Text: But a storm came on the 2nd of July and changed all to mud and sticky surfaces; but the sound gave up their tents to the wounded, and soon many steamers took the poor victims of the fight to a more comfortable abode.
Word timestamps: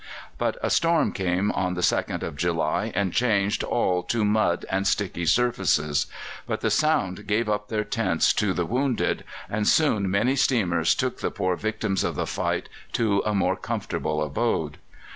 But 0.39 0.57
a 0.63 0.71
storm 0.71 1.11
came 1.11 1.51
on 1.51 1.75
the 1.75 1.81
2nd 1.81 2.23
of 2.23 2.35
July 2.35 2.91
and 2.95 3.13
changed 3.13 3.63
all 3.63 4.01
to 4.01 4.25
mud 4.25 4.65
and 4.67 4.87
sticky 4.87 5.27
surfaces; 5.27 6.07
but 6.47 6.61
the 6.61 6.71
sound 6.71 7.27
gave 7.27 7.47
up 7.47 7.67
their 7.67 7.83
tents 7.83 8.33
to 8.33 8.51
the 8.51 8.65
wounded, 8.65 9.23
and 9.47 9.67
soon 9.67 10.09
many 10.09 10.35
steamers 10.35 10.95
took 10.95 11.19
the 11.19 11.29
poor 11.29 11.55
victims 11.55 12.03
of 12.03 12.15
the 12.15 12.25
fight 12.25 12.67
to 12.93 13.21
a 13.27 13.35
more 13.35 13.55
comfortable 13.55 14.23
abode. 14.23 14.79